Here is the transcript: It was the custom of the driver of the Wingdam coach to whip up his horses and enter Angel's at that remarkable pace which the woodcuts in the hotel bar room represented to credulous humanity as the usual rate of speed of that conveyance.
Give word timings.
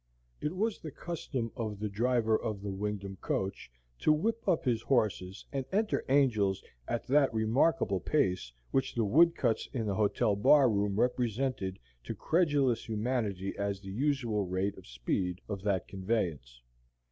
It 0.41 0.55
was 0.55 0.79
the 0.79 0.89
custom 0.89 1.51
of 1.55 1.77
the 1.79 1.87
driver 1.87 2.35
of 2.35 2.63
the 2.63 2.71
Wingdam 2.71 3.17
coach 3.17 3.69
to 3.99 4.11
whip 4.11 4.47
up 4.47 4.65
his 4.65 4.81
horses 4.81 5.45
and 5.53 5.63
enter 5.71 6.03
Angel's 6.09 6.63
at 6.87 7.05
that 7.05 7.31
remarkable 7.31 7.99
pace 7.99 8.51
which 8.71 8.95
the 8.95 9.05
woodcuts 9.05 9.69
in 9.73 9.85
the 9.85 9.93
hotel 9.93 10.35
bar 10.35 10.71
room 10.71 10.99
represented 10.99 11.77
to 12.03 12.15
credulous 12.15 12.89
humanity 12.89 13.53
as 13.59 13.79
the 13.79 13.91
usual 13.91 14.43
rate 14.47 14.75
of 14.75 14.87
speed 14.87 15.39
of 15.47 15.61
that 15.61 15.87
conveyance. 15.87 16.63